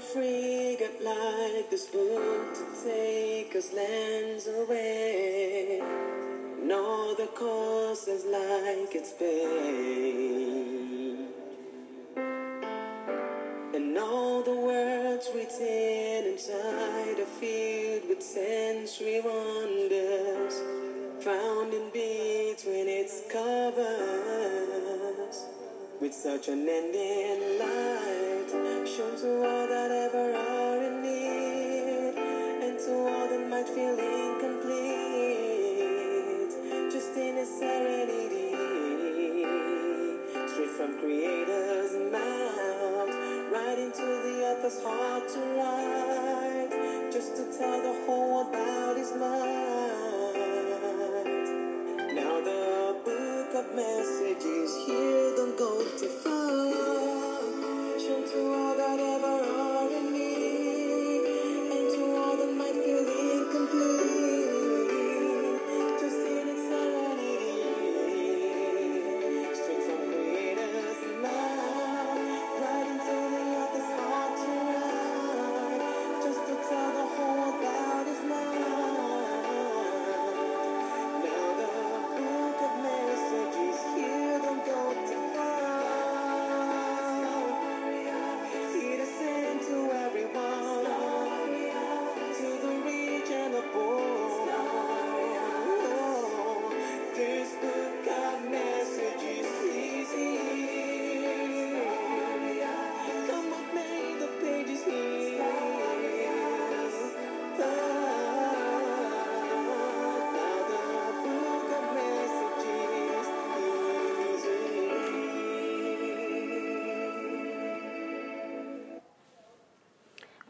free, 0.00 0.76
God 0.78 1.00
like 1.02 1.70
this 1.70 1.86
book 1.86 2.54
to 2.54 2.64
take 2.84 3.54
us 3.56 3.72
lands 3.72 4.46
away. 4.46 5.80
All 6.70 7.14
the 7.14 7.26
causes 7.28 8.24
like 8.26 8.94
it's 8.94 9.12
paid. 9.14 9.58
And 13.74 13.98
all 13.98 14.42
the 14.42 14.54
words 14.54 15.30
written 15.34 16.26
inside 16.32 17.18
are 17.18 17.32
filled 17.40 18.08
with 18.08 18.22
sensory 18.22 19.20
wonders 19.20 20.54
found 21.24 21.72
in 21.74 21.90
between 21.90 22.88
its 22.88 23.22
covers. 23.30 23.86
With 26.00 26.14
such 26.14 26.48
an 26.48 26.68
ending 26.68 27.58
light, 27.58 28.07
to 28.98 29.04
all 29.04 29.66
that 29.68 29.90
ever 29.92 30.34
are 30.34 30.82
in 30.82 31.00
need, 31.02 32.18
and 32.18 32.76
to 32.80 32.90
all 32.90 33.28
that 33.28 33.48
might 33.48 33.68
feel 33.68 33.96
incomplete, 33.96 34.90
just 36.90 37.16
in 37.16 37.38
a 37.38 37.46
serenity, 37.46 38.56
straight 40.48 40.70
from 40.70 40.98
Creator's 40.98 41.92
mouth, 42.10 43.14
right 43.52 43.78
into 43.78 44.02
the 44.02 44.42
author's 44.50 44.82
heart 44.82 45.28
to 45.28 45.40
write, 45.54 46.72
just 47.12 47.36
to 47.36 47.44
tell 47.56 47.80
the 47.80 47.94
whole 48.04 48.34
world 48.34 48.48
about 48.48 48.96
His 48.96 49.12
might. 49.14 50.34
Now 52.14 52.40
the 52.40 52.96
book 53.04 53.54
of 53.54 53.74
messages 53.76 54.74
here 54.86 55.36
don't 55.36 55.56
go 55.56 55.84
to 55.84 56.08
far. 56.08 56.37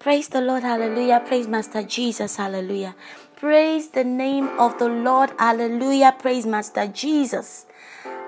Praise 0.09 0.29
the 0.29 0.41
Lord, 0.41 0.63
hallelujah. 0.63 1.21
Praise 1.21 1.47
Master 1.47 1.83
Jesus, 1.83 2.37
hallelujah. 2.37 2.95
Praise 3.37 3.89
the 3.91 4.05
name 4.05 4.49
of 4.59 4.79
the 4.79 4.89
Lord, 4.89 5.31
hallelujah. 5.39 6.17
Praise 6.19 6.47
Master 6.47 6.87
Jesus, 6.87 7.67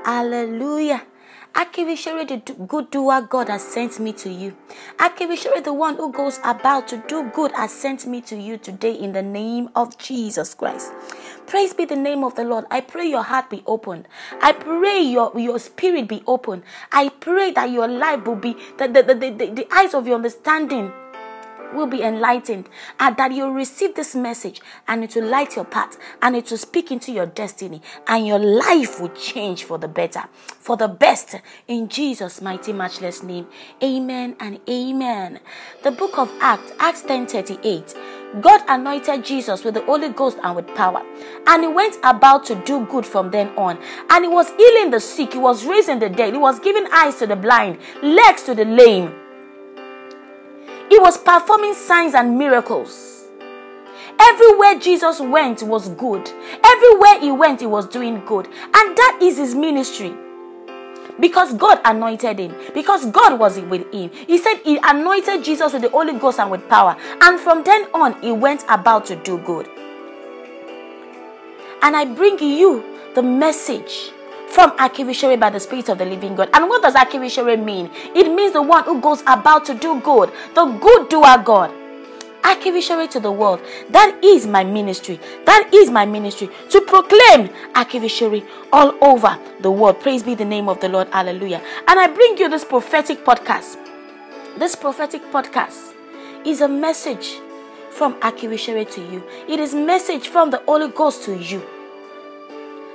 hallelujah. 0.05 1.07
Akivishere, 1.55 2.29
the 2.29 2.53
good 2.67 2.91
doer, 2.91 3.23
God 3.23 3.49
has 3.49 3.65
sent 3.65 3.99
me 3.99 4.13
to 4.13 4.29
you. 4.29 4.55
Akivishere, 4.99 5.65
the 5.65 5.73
one 5.73 5.97
who 5.97 6.13
goes 6.13 6.39
about 6.45 6.87
to 6.89 7.03
do 7.09 7.31
good, 7.33 7.51
has 7.53 7.73
sent 7.73 8.07
me 8.07 8.21
to 8.21 8.37
you 8.37 8.59
today 8.59 8.93
in 8.93 9.15
the 9.15 9.23
name 9.23 9.71
of 9.75 9.97
Jesus 9.97 10.53
Christ. 10.53 10.93
Praise 11.47 11.73
be 11.73 11.87
the 11.87 11.97
name 11.97 12.25
of 12.25 12.35
the 12.35 12.45
Lord. 12.45 12.67
I 12.71 12.83
pray 12.83 13.07
your 13.07 13.23
heart 13.23 13.49
be 13.49 13.63
opened. 13.67 14.07
I 14.43 14.53
pray 14.53 15.01
your, 15.01 15.33
your 15.35 15.59
spirit 15.59 16.09
be 16.09 16.23
open. 16.27 16.63
I 16.93 17.09
pray 17.09 17.53
that 17.53 17.71
your 17.71 17.89
life 17.89 18.27
will 18.27 18.37
be, 18.37 18.55
that 18.77 18.93
the, 18.93 19.03
the, 19.03 19.15
the, 19.15 19.31
the 19.31 19.67
eyes 19.75 19.95
of 19.95 20.07
your 20.07 20.17
understanding 20.17 20.93
will 21.75 21.87
be 21.87 22.03
enlightened 22.03 22.69
and 22.99 23.17
that 23.17 23.33
you'll 23.33 23.53
receive 23.53 23.95
this 23.95 24.15
message 24.15 24.61
and 24.89 25.05
it 25.05 25.15
will 25.15 25.27
light 25.27 25.57
your 25.57 25.65
path 25.65 25.97
and 26.23 26.37
it 26.37 26.51
will 26.51 26.59
speak 26.59 26.91
into 26.91 27.13
your 27.13 27.27
destiny 27.27 27.81
and 28.07 28.27
your 28.27 28.39
life 28.39 29.01
will 29.01 29.09
change 29.11 29.65
for 29.65 29.79
the 29.79 29.89
better 29.89 30.25
for 30.59 30.77
the 30.77 30.89
best 30.89 31.37
in 31.69 31.89
jesus 31.89 32.41
mighty 32.41 32.73
matchless 32.73 33.23
name 33.23 33.47
amen 33.83 34.37
and 34.41 34.61
amen 34.69 35.41
the 35.83 35.91
book 35.91 36.19
of 36.19 36.31
acts 36.41 36.73
acts 36.79 37.03
10 37.03 37.27
38 37.27 37.95
God 38.41 38.63
anointed 38.69 39.25
Jesus 39.25 39.65
with 39.65 39.75
the 39.75 39.83
Holy 39.83 40.09
Ghost 40.11 40.39
and 40.45 40.55
with 40.55 40.69
power. 40.77 41.03
And 41.49 41.65
he 41.65 41.69
went 41.69 41.97
about 42.05 42.45
to 42.47 42.55
do 42.65 42.87
good 42.87 43.05
from 43.05 43.31
then 43.31 43.49
on. 43.57 43.77
And 44.09 44.25
he 44.25 44.29
was 44.29 44.51
healing 44.51 44.91
the 44.91 45.01
sick, 45.01 45.33
he 45.33 45.39
was 45.39 45.65
raising 45.65 45.99
the 45.99 46.09
dead, 46.09 46.35
he 46.35 46.39
was 46.39 46.61
giving 46.61 46.87
eyes 46.93 47.17
to 47.17 47.27
the 47.27 47.35
blind, 47.35 47.79
legs 48.03 48.45
to 48.45 48.55
the 48.55 48.65
lame. 48.65 49.13
He 50.91 50.99
was 50.99 51.17
performing 51.17 51.73
signs 51.73 52.15
and 52.15 52.37
miracles. 52.37 53.29
Everywhere 54.21 54.79
Jesus 54.79 55.21
went 55.21 55.63
was 55.63 55.89
good. 55.91 56.29
Everywhere 56.65 57.21
he 57.21 57.31
went, 57.31 57.61
he 57.61 57.67
was 57.67 57.87
doing 57.87 58.23
good. 58.27 58.47
And 58.47 58.97
that 58.97 59.19
is 59.23 59.39
his 59.39 59.55
ministry. 59.55 60.13
Because 61.21 61.55
God 61.55 61.81
anointed 61.85 62.39
him. 62.39 62.55
Because 62.75 63.07
God 63.07 63.39
was 63.39 63.59
with 63.61 63.91
him. 63.93 64.11
He 64.11 64.37
said 64.37 64.57
he 64.65 64.79
anointed 64.83 65.45
Jesus 65.45 65.73
with 65.73 65.83
the 65.83 65.91
Holy 65.91 66.19
Ghost 66.19 66.41
and 66.41 66.51
with 66.51 66.69
power. 66.69 66.97
And 67.23 67.39
from 67.39 67.63
then 67.63 67.87
on, 67.95 68.21
he 68.21 68.33
went 68.33 68.65
about 68.69 69.07
to 69.07 69.17
do 69.17 69.39
good. 69.39 69.69
And 71.83 71.97
I 71.97 72.05
bring 72.05 72.39
you 72.41 72.85
the 73.15 73.23
message 73.23 74.11
from 74.51 74.77
Akivishere 74.79 75.39
by 75.39 75.51
the 75.51 75.61
Spirit 75.61 75.89
of 75.89 75.99
the 75.99 76.05
Living 76.05 76.35
God. 76.35 76.51
And 76.53 76.69
what 76.69 76.83
does 76.83 76.95
Akivishere 76.95 77.63
mean? 77.63 77.91
It 78.15 78.33
means 78.33 78.53
the 78.53 78.63
one 78.63 78.85
who 78.85 79.01
goes 79.01 79.23
about 79.27 79.65
to 79.67 79.75
do 79.75 80.01
good, 80.01 80.33
the 80.55 80.65
good 80.67 81.09
doer 81.09 81.43
God. 81.45 81.73
Akivishere 82.43 83.09
to 83.11 83.21
the 83.21 83.31
world. 83.31 83.61
That 83.91 84.19
is 84.25 84.47
my 84.47 84.65
ministry. 84.65 85.21
That 85.45 85.71
is 85.73 85.91
my 85.91 86.07
ministry 86.07 86.49
to 86.71 86.81
proclaim 86.81 87.49
Akivishere 87.75 88.47
all 88.73 88.97
over 89.03 89.39
the 89.61 89.71
world. 89.71 90.01
Praise 90.01 90.23
be 90.23 90.35
the 90.35 90.45
name 90.45 90.69
of 90.69 90.81
the 90.81 90.89
Lord. 90.89 91.09
Hallelujah. 91.09 91.63
And 91.87 92.01
I 92.01 92.07
bring 92.09 92.39
you 92.39 92.49
this 92.49 92.65
prophetic 92.65 93.25
podcast. 93.25 93.77
This 94.59 94.75
prophetic 94.75 95.23
podcast 95.31 95.95
is 96.45 96.61
a 96.61 96.69
message 96.69 97.39
from 97.91 98.15
Akivishere 98.21 98.91
to 98.95 99.01
you. 99.01 99.23
It 99.49 99.61
is 99.61 99.75
message 99.75 100.29
from 100.29 100.51
the 100.51 100.63
Holy 100.67 100.89
Ghost 100.89 101.25
to 101.25 101.37
you. 101.37 101.63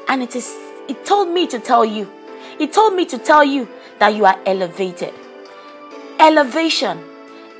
And 0.07 0.21
it 0.21 0.35
is 0.35 0.57
it 0.87 1.05
told 1.05 1.29
me 1.29 1.47
to 1.47 1.59
tell 1.59 1.85
you. 1.85 2.11
It 2.59 2.73
told 2.73 2.95
me 2.95 3.05
to 3.05 3.17
tell 3.17 3.43
you 3.43 3.67
that 3.99 4.15
you 4.15 4.25
are 4.25 4.39
elevated. 4.45 5.13
Elevation. 6.19 7.03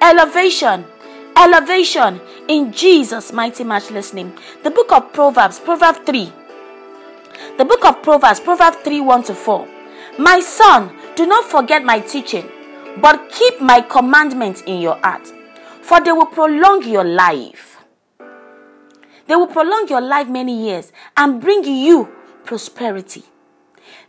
Elevation. 0.02 0.86
Elevation 1.36 2.22
in 2.48 2.72
Jesus' 2.72 3.34
mighty 3.34 3.64
matchless 3.64 4.14
name. 4.14 4.34
The 4.64 4.72
book 4.72 4.92
of 4.92 5.12
Proverbs, 5.12 5.60
Proverbs 5.60 6.00
3. 6.06 6.32
The 7.58 7.66
book 7.66 7.84
of 7.84 8.02
Proverbs, 8.02 8.40
Proverbs 8.40 8.78
3 8.78 9.02
1 9.02 9.24
to 9.24 9.36
4. 9.36 9.68
My 10.20 10.40
son, 10.40 10.96
do 11.16 11.26
not 11.26 11.46
forget 11.46 11.84
my 11.84 12.00
teaching, 12.00 12.50
but 13.02 13.30
keep 13.30 13.60
my 13.60 13.82
commandments 13.82 14.62
in 14.66 14.80
your 14.80 14.98
heart, 14.98 15.28
for 15.82 16.00
they 16.00 16.12
will 16.14 16.26
prolong 16.28 16.84
your 16.88 17.04
life. 17.04 17.80
They 19.28 19.36
will 19.36 19.48
prolong 19.48 19.88
your 19.90 20.02
life 20.02 20.30
many 20.30 20.68
years 20.68 20.94
and 21.18 21.42
bring 21.42 21.64
you 21.64 22.15
prosperity. 22.46 23.24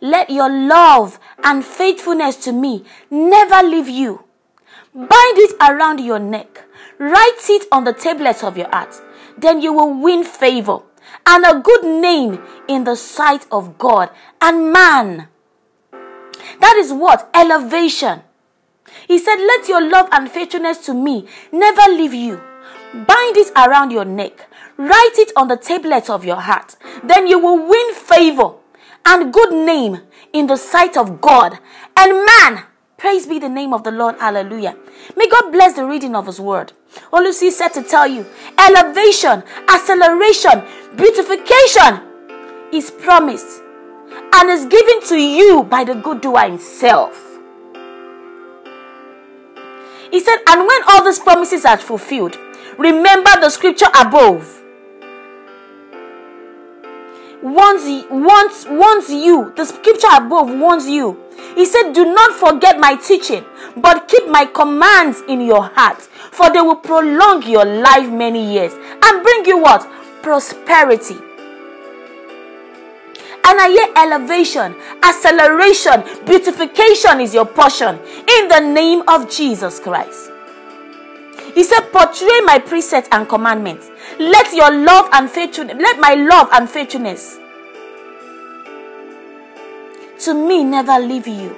Let 0.01 0.31
your 0.31 0.49
love 0.51 1.19
and 1.43 1.65
faithfulness 1.65 2.37
to 2.45 2.53
me 2.53 2.85
never 3.11 3.67
leave 3.67 3.89
you. 3.89 4.25
Bind 4.95 5.39
it 5.39 5.55
around 5.61 6.01
your 6.01 6.19
neck. 6.19 6.65
Write 6.99 7.45
it 7.49 7.67
on 7.71 7.85
the 7.85 7.93
tablets 7.93 8.43
of 8.43 8.57
your 8.57 8.69
heart. 8.69 9.01
Then 9.37 9.61
you 9.61 9.73
will 9.73 9.93
win 9.93 10.25
favor 10.25 10.79
and 11.27 11.45
a 11.45 11.61
good 11.61 11.85
name 11.85 12.43
in 12.69 12.85
the 12.85 12.97
sight 12.97 13.47
of 13.51 13.79
God 13.79 14.11
and 14.41 14.73
man. 14.73 15.29
That 16.61 16.77
is 16.77 16.93
what? 16.93 17.29
Elevation. 17.35 18.23
He 19.09 19.19
said, 19.19 19.37
Let 19.37 19.69
your 19.69 19.87
love 19.89 20.09
and 20.13 20.31
faithfulness 20.31 20.79
to 20.87 20.95
me 20.95 21.27
never 21.53 21.93
leave 21.93 22.15
you. 22.15 22.41
Bind 22.95 23.37
it 23.37 23.51
around 23.57 23.91
your 23.91 24.05
neck. 24.05 24.46
Write 24.79 25.15
it 25.19 25.33
on 25.37 25.49
the 25.49 25.57
tablet 25.57 26.11
of 26.11 26.25
your 26.25 26.37
heart. 26.37 26.77
Then 27.03 27.27
you 27.27 27.39
will 27.39 27.67
win 27.69 27.95
favor 27.95 28.55
and 29.07 29.33
good 29.33 29.53
name 29.53 30.01
in 30.33 30.47
the 30.47 30.57
sight 30.57 30.97
of 30.97 31.21
God 31.21 31.59
and 31.97 32.27
man. 32.27 32.65
Praise 32.99 33.27
be 33.27 33.39
the 33.39 33.49
name 33.49 33.73
of 33.75 33.85
the 33.85 33.91
Lord. 33.91 34.17
Hallelujah. 34.19 34.77
May 35.17 35.29
God 35.29 35.51
bless 35.53 35.75
the 35.75 35.85
reading 35.85 36.17
of 36.17 36.27
His 36.27 36.41
word. 36.41 36.73
Olusi 37.13 37.51
said 37.51 37.69
to 37.69 37.83
tell 37.83 38.07
you 38.07 38.27
elevation, 38.59 39.43
acceleration, 39.69 40.63
beautification 40.97 42.03
is 42.73 42.91
promised 42.91 43.63
and 44.35 44.51
is 44.51 44.67
given 44.67 45.03
to 45.09 45.17
you 45.17 45.63
by 45.65 45.85
the 45.85 45.95
good 45.95 46.21
doer 46.21 46.43
himself. 46.43 47.23
He 50.11 50.21
said, 50.21 50.39
And 50.49 50.67
when 50.67 50.81
all 50.89 51.05
these 51.05 51.19
promises 51.19 51.65
are 51.65 51.77
fulfilled, 51.77 52.39
remember 52.79 53.31
the 53.41 53.51
scripture 53.51 53.91
above. 53.99 54.63
Warns, 57.43 58.07
warns, 58.11 58.67
warns 58.69 59.11
you, 59.11 59.53
the 59.57 59.65
scripture 59.65 60.09
above 60.13 60.51
warns 60.51 60.89
you. 60.89 61.17
He 61.55 61.65
said, 61.67 61.93
Do 61.93 62.05
not 62.05 62.33
forget 62.33 62.79
my 62.79 62.97
teaching, 62.97 63.45
but 63.77 64.09
keep 64.09 64.29
my 64.29 64.47
commands 64.47 65.23
in 65.29 65.41
your 65.41 65.65
heart, 65.75 66.01
for 66.01 66.51
they 66.51 66.61
will 66.61 66.77
prolong 66.77 67.43
your 67.45 67.65
life 67.65 68.11
many 68.11 68.53
years 68.53 68.73
and 68.73 69.23
bring 69.23 69.45
you 69.47 69.59
what? 69.59 69.87
Prosperity 70.23 71.17
and 73.49 73.61
I 73.61 73.69
hear 73.69 73.87
elevation, 73.97 74.75
acceleration, 75.05 76.03
beautification 76.27 77.21
is 77.21 77.33
your 77.33 77.47
portion 77.47 77.95
in 77.95 78.49
the 78.49 78.59
name 78.59 79.05
of 79.07 79.31
Jesus 79.31 79.79
Christ. 79.79 80.33
He 81.57 81.65
said, 81.65 81.91
Portray 81.91 82.41
my 82.45 82.59
precepts 82.59 83.09
and 83.11 83.27
commandments. 83.27 83.91
Let 84.19 84.53
your 84.53 84.71
love 84.71 85.09
and 85.11 85.31
faithfulness, 85.31 85.79
let 85.81 85.99
my 85.99 86.13
love 86.13 86.51
and 86.53 86.69
faithfulness 86.69 87.39
to 90.21 90.35
me 90.35 90.65
never 90.65 90.99
leave 90.99 91.27
you. 91.27 91.57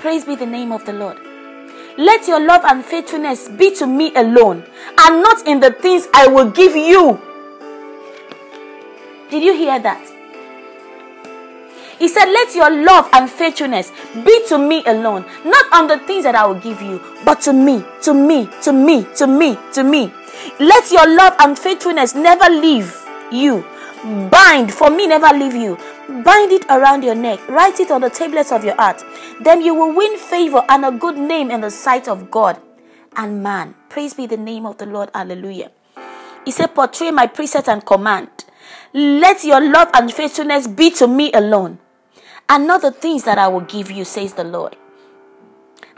Praise 0.00 0.24
be 0.24 0.34
the 0.34 0.44
name 0.44 0.72
of 0.72 0.84
the 0.84 0.92
Lord. 0.92 1.18
Let 1.96 2.26
your 2.26 2.40
love 2.44 2.64
and 2.64 2.84
faithfulness 2.84 3.48
be 3.48 3.76
to 3.76 3.86
me 3.86 4.12
alone 4.16 4.64
and 4.98 5.22
not 5.22 5.46
in 5.46 5.60
the 5.60 5.70
things 5.70 6.08
I 6.14 6.26
will 6.26 6.50
give 6.50 6.74
you. 6.74 7.20
Did 9.30 9.44
you 9.44 9.54
hear 9.56 9.78
that? 9.78 10.15
He 11.98 12.08
said, 12.08 12.26
Let 12.26 12.54
your 12.54 12.70
love 12.84 13.08
and 13.12 13.30
faithfulness 13.30 13.90
be 14.24 14.44
to 14.48 14.58
me 14.58 14.82
alone, 14.86 15.24
not 15.44 15.64
on 15.72 15.88
the 15.88 15.98
things 16.06 16.24
that 16.24 16.34
I 16.34 16.46
will 16.46 16.60
give 16.60 16.82
you, 16.82 17.00
but 17.24 17.40
to 17.42 17.52
me, 17.52 17.84
to 18.02 18.12
me, 18.14 18.48
to 18.62 18.72
me, 18.72 19.06
to 19.16 19.26
me, 19.26 19.58
to 19.72 19.82
me. 19.82 20.12
Let 20.60 20.90
your 20.90 21.08
love 21.16 21.34
and 21.40 21.58
faithfulness 21.58 22.14
never 22.14 22.48
leave 22.50 22.94
you. 23.32 23.64
Bind, 24.30 24.72
for 24.72 24.90
me, 24.90 25.06
never 25.06 25.36
leave 25.36 25.54
you. 25.54 25.76
Bind 26.22 26.52
it 26.52 26.64
around 26.68 27.02
your 27.02 27.14
neck. 27.14 27.40
Write 27.48 27.80
it 27.80 27.90
on 27.90 28.02
the 28.02 28.10
tablets 28.10 28.52
of 28.52 28.64
your 28.64 28.76
heart. 28.76 29.02
Then 29.42 29.62
you 29.62 29.74
will 29.74 29.94
win 29.96 30.16
favor 30.18 30.62
and 30.68 30.84
a 30.84 30.92
good 30.92 31.16
name 31.16 31.50
in 31.50 31.62
the 31.62 31.70
sight 31.70 32.06
of 32.06 32.30
God 32.30 32.60
and 33.16 33.42
man. 33.42 33.74
Praise 33.88 34.14
be 34.14 34.26
the 34.26 34.36
name 34.36 34.66
of 34.66 34.78
the 34.78 34.86
Lord. 34.86 35.10
Hallelujah. 35.14 35.70
He 36.44 36.52
said, 36.52 36.74
Portray 36.74 37.10
my 37.10 37.26
precept 37.26 37.68
and 37.68 37.84
command. 37.84 38.28
Let 38.92 39.42
your 39.44 39.60
love 39.60 39.90
and 39.94 40.12
faithfulness 40.12 40.66
be 40.68 40.90
to 40.92 41.08
me 41.08 41.32
alone, 41.32 41.78
and 42.48 42.66
not 42.66 42.82
the 42.82 42.92
things 42.92 43.24
that 43.24 43.38
I 43.38 43.48
will 43.48 43.60
give 43.62 43.90
you, 43.90 44.04
says 44.04 44.34
the 44.34 44.44
Lord. 44.44 44.76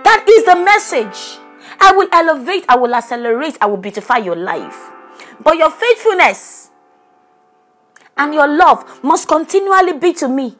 That 0.05 0.25
is 0.29 0.45
the 0.45 0.57
message. 0.57 1.39
I 1.81 1.93
will 1.93 2.09
elevate, 2.13 2.65
I 2.69 2.77
will 2.77 2.95
accelerate, 2.95 3.59
I 3.61 3.67
will 3.67 3.77
beautify 3.77 4.19
your 4.19 4.37
life. 4.37 4.91
But 5.43 5.57
your 5.57 5.71
faithfulness 5.71 6.71
and 8.17 8.35
your 8.35 8.49
love 8.49 9.03
must 9.05 9.29
continually 9.29 9.99
be 9.99 10.13
to 10.15 10.29
me. 10.29 10.57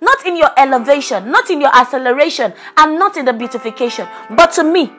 Not 0.00 0.26
in 0.26 0.36
your 0.36 0.50
elevation, 0.58 1.30
not 1.30 1.48
in 1.48 1.60
your 1.60 1.74
acceleration, 1.74 2.52
and 2.76 2.98
not 2.98 3.16
in 3.16 3.24
the 3.24 3.32
beautification, 3.32 4.08
but 4.30 4.52
to 4.52 4.64
me. 4.64 4.90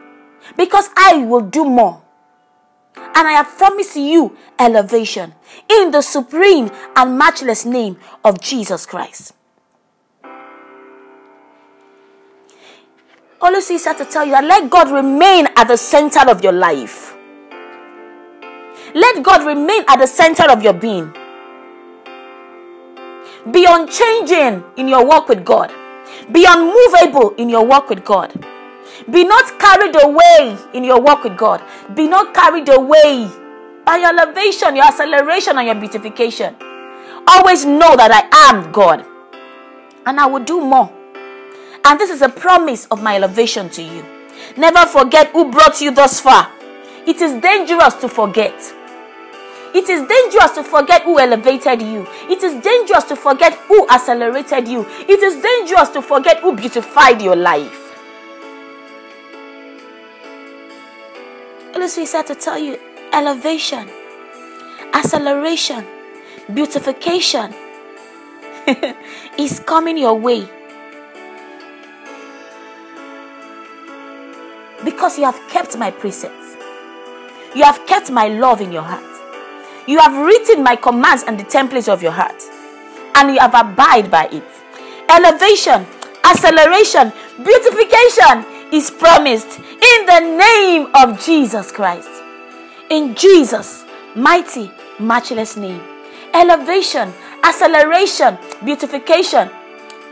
Because 0.56 0.90
I 0.96 1.18
will 1.18 1.42
do 1.42 1.66
more. 1.66 2.02
And 2.96 3.28
I 3.28 3.34
have 3.34 3.48
promised 3.58 3.96
you 3.96 4.38
elevation 4.58 5.34
in 5.70 5.92
the 5.92 6.02
supreme 6.02 6.72
and 6.96 7.18
matchless 7.18 7.66
name 7.66 7.98
of 8.24 8.42
Jesus 8.42 8.86
Christ. 8.86 9.34
Always 13.40 13.70
is 13.70 13.84
to 13.84 14.06
tell 14.10 14.26
you 14.26 14.32
that 14.32 14.44
let 14.44 14.70
God 14.72 14.90
remain 14.90 15.48
at 15.56 15.68
the 15.68 15.78
center 15.78 16.28
of 16.30 16.44
your 16.44 16.54
life. 16.54 17.16
Let 18.96 19.22
God 19.22 19.46
remain 19.46 19.84
at 19.88 19.98
the 20.00 20.08
center 20.08 20.50
of 20.50 20.64
your 20.64 20.74
being. 20.74 21.14
Be 23.52 23.66
unchanging 23.70 24.64
in 24.78 24.88
your 24.88 25.06
walk 25.06 25.30
with 25.30 25.46
God. 25.46 25.72
Be 26.32 26.46
unmovable 26.50 27.36
in 27.38 27.48
your 27.48 27.64
walk 27.64 27.90
with 27.90 28.04
God. 28.04 28.34
Be 29.12 29.24
not 29.24 29.60
carried 29.60 29.96
away 30.02 30.58
in 30.74 30.84
your 30.84 31.00
walk 31.00 31.24
with 31.24 31.38
God. 31.38 31.62
Be 31.94 32.08
not 32.08 32.34
carried 32.34 32.68
away 32.70 33.30
by 33.86 33.98
your 33.98 34.20
elevation, 34.20 34.76
your 34.76 34.86
acceleration, 34.86 35.60
and 35.60 35.68
your 35.68 35.76
beautification. 35.76 36.56
Always 37.28 37.66
know 37.66 37.96
that 37.96 38.10
I 38.12 38.50
am 38.50 38.72
God 38.72 39.06
and 40.08 40.20
I 40.20 40.26
will 40.26 40.44
do 40.44 40.60
more. 40.60 40.97
And 41.88 41.98
this 41.98 42.10
is 42.10 42.22
a 42.22 42.28
promise 42.28 42.86
of 42.92 43.02
my 43.02 43.16
elevation 43.16 43.70
to 43.70 43.82
you. 43.82 44.06
Never 44.58 44.86
forget 44.86 45.30
who 45.30 45.50
brought 45.50 45.80
you 45.80 45.92
thus 45.92 46.20
far. 46.20 46.52
It 47.06 47.22
is 47.22 47.42
dangerous 47.42 47.94
to 48.02 48.10
forget. 48.10 48.54
It 49.74 49.88
is 49.88 50.06
dangerous 50.06 50.52
to 50.56 50.64
forget 50.66 51.04
who 51.04 51.18
elevated 51.18 51.82
you. 51.82 52.06
It 52.30 52.44
is 52.44 52.62
dangerous 52.62 53.06
to 53.06 53.16
forget 53.16 53.54
who 53.70 53.88
accelerated 53.88 54.68
you. 54.68 54.86
It 55.08 55.24
is 55.24 55.42
dangerous 55.42 55.88
to 55.92 56.02
forget 56.02 56.42
who 56.42 56.58
beautified 56.58 57.22
your 57.22 57.38
life. 57.38 57.84
Let's 61.74 62.12
said 62.12 62.28
to 62.28 62.36
tell 62.36 62.58
you 62.60 62.78
elevation, 63.14 63.90
acceleration, 64.94 65.86
beautification 66.54 67.54
is 69.38 69.62
coming 69.62 69.98
your 69.98 70.16
way. 70.16 70.57
Because 74.88 75.18
you 75.20 75.26
have 75.26 75.38
kept 75.50 75.78
my 75.78 75.92
precepts. 75.92 76.56
You 77.54 77.66
have 77.66 77.86
kept 77.86 78.10
my 78.10 78.30
love 78.30 78.62
in 78.62 78.72
your 78.72 78.84
heart. 78.84 79.04
You 79.86 80.00
have 80.00 80.16
written 80.16 80.64
my 80.64 80.78
commands 80.78 81.24
and 81.24 81.38
the 81.38 81.44
templates 81.44 81.92
of 81.92 82.02
your 82.02 82.14
heart, 82.14 82.42
and 83.16 83.34
you 83.34 83.38
have 83.38 83.54
abide 83.54 84.10
by 84.10 84.30
it. 84.32 84.46
Elevation, 85.10 85.86
acceleration, 86.24 87.12
beautification 87.44 88.46
is 88.72 88.90
promised 88.90 89.60
in 89.60 90.06
the 90.06 90.20
name 90.38 90.88
of 90.96 91.22
Jesus 91.22 91.70
Christ. 91.70 92.10
In 92.90 93.14
Jesus' 93.14 93.84
mighty, 94.16 94.72
matchless 95.02 95.58
name. 95.58 95.84
Elevation, 96.34 97.12
acceleration, 97.44 98.38
beautification 98.64 99.50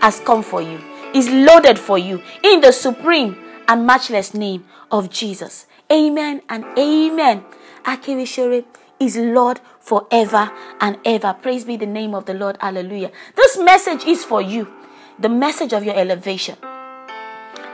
has 0.01 0.19
come 0.19 0.43
for 0.43 0.61
you, 0.61 0.81
is 1.13 1.29
loaded 1.29 1.79
for 1.79 1.97
you 1.97 2.21
in 2.43 2.59
the 2.59 2.73
supreme 2.73 3.37
and 3.67 3.85
matchless 3.85 4.33
name 4.33 4.65
of 4.91 5.09
Jesus. 5.09 5.65
Amen 5.91 6.41
and 6.49 6.65
amen. 6.77 7.43
Akivishere 7.83 8.65
is 8.99 9.17
Lord 9.17 9.59
forever 9.79 10.51
and 10.79 10.97
ever. 11.05 11.33
Praise 11.33 11.65
be 11.65 11.77
the 11.77 11.85
name 11.85 12.15
of 12.15 12.25
the 12.25 12.33
Lord. 12.33 12.57
Hallelujah. 12.59 13.11
This 13.35 13.57
message 13.57 14.05
is 14.05 14.23
for 14.23 14.41
you, 14.41 14.71
the 15.19 15.29
message 15.29 15.73
of 15.73 15.83
your 15.83 15.95
elevation. 15.95 16.57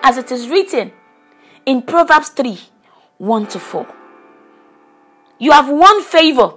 As 0.04 0.18
it 0.18 0.32
is 0.32 0.50
written 0.50 0.92
in 1.66 1.82
Proverbs 1.84 2.30
3 2.30 2.60
1 3.18 3.48
to 3.48 3.60
4. 3.60 3.88
You 5.38 5.52
have 5.52 5.70
won 5.70 6.04
favor 6.04 6.54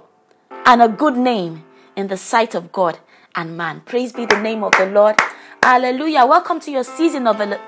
and 0.65 0.81
a 0.81 0.87
good 0.89 1.15
name 1.15 1.63
in 1.95 2.07
the 2.07 2.17
sight 2.17 2.55
of 2.55 2.71
God 2.71 2.99
and 3.35 3.55
man. 3.55 3.81
Praise 3.81 4.11
be 4.11 4.25
the 4.25 4.41
name 4.41 4.63
of 4.63 4.71
the 4.73 4.87
Lord. 4.87 5.15
Hallelujah. 5.65 6.27
Welcome 6.27 6.59
to 6.59 6.69
your 6.69 6.83
season 6.83 7.25
of 7.25 7.41
ele- 7.41 7.59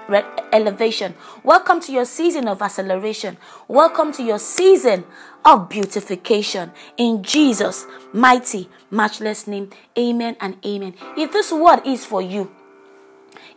elevation. 0.53 1.15
Welcome 1.43 1.79
to 1.79 1.91
your 1.91 2.05
season 2.05 2.47
of 2.47 2.61
acceleration. 2.61 3.37
Welcome 3.67 4.11
to 4.11 4.23
your 4.23 4.37
season 4.37 5.03
of 5.43 5.67
beautification. 5.67 6.73
In 6.97 7.23
Jesus' 7.23 7.87
mighty, 8.13 8.69
matchless 8.91 9.47
name. 9.47 9.71
Amen 9.97 10.37
and 10.39 10.63
amen. 10.63 10.93
If 11.17 11.31
this 11.31 11.51
word 11.51 11.87
is 11.87 12.05
for 12.05 12.21
you, 12.21 12.51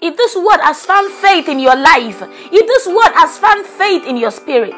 if 0.01 0.17
this 0.17 0.35
word 0.35 0.61
has 0.63 0.87
found 0.87 1.13
faith 1.13 1.47
in 1.47 1.59
your 1.59 1.77
life, 1.77 2.23
if 2.23 2.67
this 2.67 2.87
word 2.87 3.13
has 3.13 3.37
found 3.37 3.67
faith 3.67 4.07
in 4.07 4.17
your 4.17 4.31
spirit, 4.31 4.73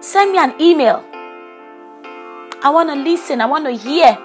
send 0.00 0.32
me 0.32 0.38
an 0.38 0.60
email. 0.60 1.02
I 2.62 2.68
want 2.68 2.90
to 2.90 2.96
listen, 2.96 3.40
I 3.40 3.46
want 3.46 3.64
to 3.64 3.72
hear 3.72 4.18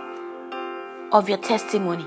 of 1.13 1.29
your 1.29 1.38
testimony. 1.38 2.05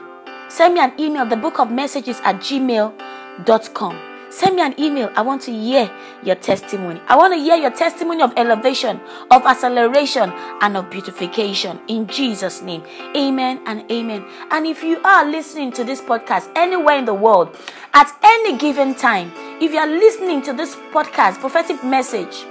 Send 0.49 0.75
me 0.75 0.81
an 0.81 0.93
email, 0.99 1.27
the 1.27 1.37
book 1.37 1.59
of 1.59 1.71
messages 1.71 2.21
at 2.25 2.37
gmail.com. 2.37 4.09
Send 4.31 4.57
me 4.57 4.63
an 4.63 4.79
email. 4.79 5.11
I 5.17 5.23
want 5.23 5.41
to 5.43 5.53
hear 5.53 5.91
your 6.23 6.35
testimony. 6.35 7.01
I 7.09 7.17
want 7.17 7.33
to 7.33 7.41
hear 7.41 7.57
your 7.57 7.71
testimony 7.71 8.23
of 8.23 8.35
elevation, 8.37 9.01
of 9.31 9.47
acceleration, 9.47 10.31
and 10.61 10.77
of 10.77 10.91
beautification. 10.91 11.81
In 11.89 12.07
Jesus' 12.07 12.61
name. 12.61 12.83
Amen 13.17 13.61
and 13.67 13.91
amen. 13.91 14.25
And 14.51 14.67
if 14.67 14.83
you 14.83 15.01
are 15.03 15.25
listening 15.25 15.73
to 15.73 15.85
this 15.85 16.03
podcast 16.03 16.51
anywhere 16.55 16.99
in 16.99 17.07
the 17.07 17.15
world, 17.15 17.57
at 17.95 18.15
any 18.23 18.59
given 18.59 18.95
time, 18.95 19.33
if 19.63 19.73
you 19.73 19.79
are 19.79 19.87
listening 19.87 20.43
to 20.43 20.53
this 20.53 20.77
podcast, 20.93 21.41
prophetic 21.41 21.83
message, 21.83 22.45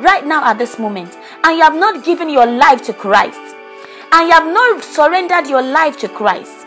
right 0.00 0.26
now 0.26 0.44
at 0.44 0.58
this 0.58 0.78
moment, 0.78 1.16
and 1.44 1.56
you 1.56 1.62
have 1.62 1.76
not 1.76 2.04
given 2.04 2.28
your 2.28 2.46
life 2.46 2.82
to 2.82 2.92
Christ, 2.92 3.40
and 4.12 4.26
you 4.26 4.32
have 4.32 4.52
not 4.52 4.82
surrendered 4.82 5.48
your 5.48 5.62
life 5.62 5.98
to 6.00 6.08
Christ, 6.08 6.66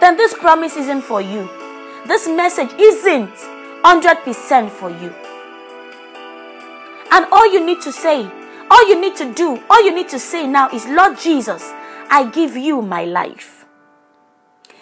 then 0.00 0.16
this 0.16 0.34
promise 0.34 0.76
isn't 0.76 1.02
for 1.02 1.20
you. 1.20 1.48
This 2.06 2.28
message 2.28 2.70
isn't 2.78 3.34
100% 3.82 4.70
for 4.70 4.90
you. 4.90 5.14
And 7.10 7.26
all 7.32 7.52
you 7.52 7.64
need 7.64 7.80
to 7.82 7.92
say, 7.92 8.30
all 8.70 8.88
you 8.88 9.00
need 9.00 9.16
to 9.16 9.32
do, 9.32 9.62
all 9.70 9.82
you 9.84 9.94
need 9.94 10.08
to 10.10 10.18
say 10.18 10.46
now 10.46 10.68
is, 10.70 10.86
Lord 10.86 11.18
Jesus, 11.18 11.62
I 12.10 12.30
give 12.32 12.56
you 12.56 12.82
my 12.82 13.04
life. 13.04 13.64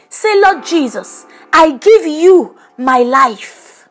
Say, 0.09 0.41
Lord 0.41 0.65
Jesus, 0.65 1.27
I 1.53 1.73
give 1.73 2.07
you 2.07 2.57
my 2.79 2.99
life. 2.99 3.89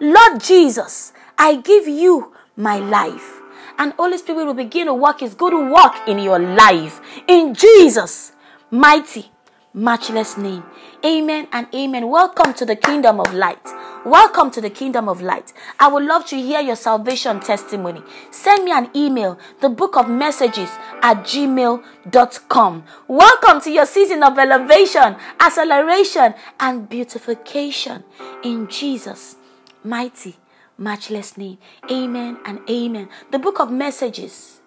Lord 0.00 0.40
Jesus, 0.40 1.12
I 1.36 1.56
give 1.56 1.86
you 1.88 2.34
my 2.56 2.78
life. 2.78 3.40
And 3.78 3.92
Holy 3.94 4.18
Spirit 4.18 4.44
will 4.44 4.54
begin 4.54 4.86
to 4.86 4.94
work 4.94 5.20
his 5.20 5.34
good 5.34 5.52
work 5.52 6.08
in 6.08 6.18
your 6.18 6.38
life. 6.38 7.00
In 7.26 7.54
Jesus' 7.54 8.32
mighty 8.70 9.30
matchless 9.72 10.36
name. 10.36 10.64
Amen 11.04 11.48
and 11.52 11.66
amen. 11.74 12.08
Welcome 12.08 12.54
to 12.54 12.64
the 12.66 12.76
kingdom 12.76 13.20
of 13.20 13.32
light. 13.32 13.60
Welcome 14.04 14.50
to 14.52 14.60
the 14.60 14.70
kingdom 14.70 15.08
of 15.08 15.22
light. 15.22 15.52
I 15.78 15.88
would 15.88 16.04
love 16.04 16.26
to 16.26 16.36
hear 16.36 16.60
your 16.60 16.76
salvation 16.76 17.40
testimony. 17.40 18.02
Send 18.30 18.64
me 18.64 18.72
an 18.72 18.90
email, 18.96 19.38
the 19.60 19.68
book 19.68 19.96
of 19.96 20.08
messages 20.08 20.70
at 21.02 21.18
gmail.com. 21.18 22.84
Welcome 23.06 23.60
to 23.60 23.70
your 23.70 23.86
season 23.86 24.22
of 24.22 24.38
elevation, 24.38 25.16
acceleration, 25.38 26.34
and 26.58 26.88
beautification 26.88 28.04
in 28.42 28.68
Jesus' 28.68 29.36
mighty, 29.84 30.36
matchless 30.78 31.36
name. 31.36 31.58
Amen 31.90 32.38
and 32.44 32.60
amen. 32.68 33.08
The 33.30 33.38
book 33.38 33.60
of 33.60 33.70
messages 33.70 34.60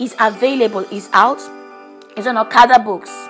is 0.00 0.16
available, 0.18 0.80
is 0.90 1.08
out, 1.12 1.40
it's 2.16 2.26
on 2.26 2.36
Okada 2.38 2.78
Books. 2.78 3.28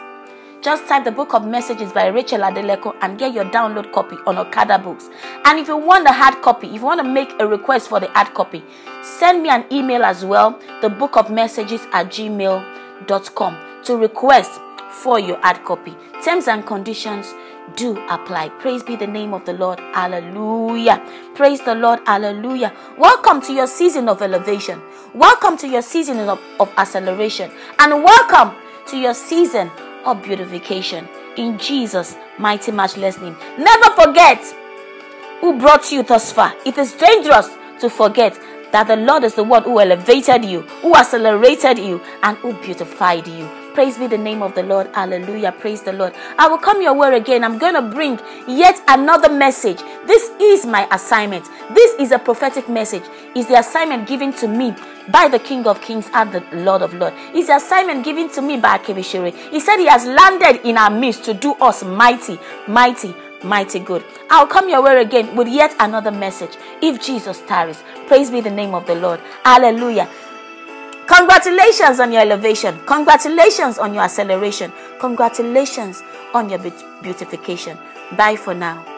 Just 0.61 0.89
type 0.89 1.05
the 1.05 1.13
book 1.13 1.35
of 1.35 1.47
messages 1.47 1.93
by 1.93 2.09
Rachel 2.09 2.41
Adeleko 2.41 2.97
and 3.01 3.17
get 3.17 3.33
your 3.33 3.45
download 3.45 3.93
copy 3.93 4.17
on 4.27 4.39
Okada 4.39 4.77
Books. 4.77 5.09
And 5.45 5.57
if 5.57 5.69
you 5.69 5.77
want 5.77 6.05
the 6.05 6.13
hard 6.13 6.43
copy, 6.43 6.67
if 6.67 6.75
you 6.75 6.83
want 6.83 7.01
to 7.01 7.09
make 7.09 7.33
a 7.39 7.47
request 7.47 7.89
for 7.89 8.01
the 8.01 8.09
hard 8.09 8.35
copy, 8.35 8.65
send 9.03 9.45
me 9.45 9.51
an 9.51 9.65
email 9.71 10.03
as 10.05 10.25
well, 10.25 10.59
the 10.83 10.91
book 10.91 11.17
of 11.17 11.31
messages 11.31 11.83
at 11.93 12.09
gmail.com 12.09 13.57
to 13.85 13.97
request 13.97 14.61
for 14.91 15.21
your 15.21 15.39
hard 15.43 15.65
copy. 15.65 15.95
Terms 16.25 16.49
and 16.49 16.67
conditions 16.67 17.33
do 17.77 17.97
apply. 18.09 18.49
Praise 18.59 18.83
be 18.83 18.97
the 18.97 19.07
name 19.07 19.35
of 19.35 19.45
the 19.45 19.53
Lord. 19.53 19.79
Hallelujah. 19.79 21.01
Praise 21.37 21.61
the 21.61 21.77
Lord. 21.77 22.01
Hallelujah. 22.05 22.73
Welcome 22.99 23.41
to 23.43 23.53
your 23.53 23.69
season 23.69 24.09
of 24.09 24.23
elevation. 24.23 24.83
Welcome 25.15 25.57
to 25.59 25.69
your 25.69 25.83
season 25.83 26.19
of, 26.19 26.41
of 26.59 26.73
acceleration. 26.77 27.53
And 27.79 28.03
welcome 28.03 28.57
to 28.89 28.99
your 28.99 29.15
season 29.15 29.71
of 30.05 30.23
beautification. 30.23 31.09
In 31.37 31.59
Jesus' 31.59 32.17
mighty, 32.39 32.73
matchless 32.73 33.19
name. 33.19 33.37
Never 33.59 33.91
forget 33.95 34.43
who 35.41 35.59
brought 35.59 35.91
you 35.93 36.03
thus 36.03 36.33
far. 36.33 36.55
It 36.67 36.79
is 36.79 36.93
dangerous 36.93 37.49
to 37.81 37.89
forget 37.89 38.39
that 38.73 38.89
the 38.89 38.97
Lord 38.97 39.25
is 39.25 39.35
the 39.35 39.45
one 39.45 39.63
who 39.63 39.81
elevated 39.81 40.45
you, 40.45 40.63
who 40.83 40.95
accelerated 40.95 41.79
you, 41.79 42.01
and 42.23 42.37
who 42.39 42.53
beautified 42.55 43.27
you. 43.27 43.49
Praise 43.79 43.97
be 43.97 44.09
the 44.09 44.19
name 44.19 44.43
of 44.43 44.57
the 44.57 44.65
Lord. 44.65 44.91
Hallelujah. 44.93 45.53
Praise 45.53 45.83
the 45.83 45.93
Lord. 45.93 46.13
I 46.37 46.49
will 46.49 46.59
come 46.59 46.83
your 46.83 46.95
way 46.95 47.17
again. 47.17 47.45
I'm 47.45 47.59
going 47.59 47.75
to 47.75 47.83
bring 47.83 48.19
yet 48.49 48.83
another 48.89 49.33
message. 49.33 49.79
This 50.05 50.33
is 50.41 50.67
my 50.67 50.89
assignment. 50.91 51.45
This 51.73 51.93
is 52.01 52.11
a 52.11 52.19
prophetic 52.19 52.69
message. 52.69 53.05
Is 53.37 53.47
the 53.47 53.61
assignment 53.61 54.09
given 54.09 54.33
to 54.33 54.49
me 54.49 54.75
by 55.13 55.29
the 55.29 55.39
King 55.39 55.65
of 55.69 55.81
Kings 55.81 56.11
and 56.13 56.33
the 56.33 56.41
Lord 56.53 56.83
of 56.83 56.93
Lords. 56.95 57.15
Is 57.33 57.47
the 57.47 57.55
assignment 57.55 58.05
given 58.05 58.29
to 58.31 58.43
me 58.43 58.57
by 58.57 58.79
Akebishere. 58.79 59.33
He 59.53 59.61
said 59.61 59.77
he 59.77 59.87
has 59.87 60.05
landed 60.05 60.67
in 60.69 60.77
our 60.77 60.91
midst 60.91 61.23
to 61.27 61.35
do 61.35 61.53
us 61.61 61.85
mighty, 61.85 62.37
mighty, 62.67 63.15
mighty 63.45 63.79
good. 63.79 64.05
I'll 64.29 64.49
come 64.49 64.69
your 64.69 64.83
way 64.83 65.01
again 65.01 65.37
with 65.37 65.47
yet 65.47 65.73
another 65.79 66.11
message 66.11 66.57
if 66.83 67.01
Jesus 67.01 67.43
tarries. 67.43 67.85
Praise 68.09 68.33
be 68.33 68.41
the 68.41 68.51
name 68.51 68.75
of 68.75 68.89
the 68.89 68.97
Lord. 68.97 69.21
Hallelujah. 69.45 70.09
Congratulations 71.09 72.01
on 72.01 72.13
your 72.13 72.21
elevation. 72.21 72.79
Congratulations 72.85 73.79
on 73.79 73.95
your 73.95 74.03
acceleration. 74.05 74.71
Congratulations 75.01 76.03
on 76.35 76.51
your 76.51 76.59
beautification. 77.03 77.79
Bye 78.17 78.37
for 78.37 78.53
now. 78.53 78.98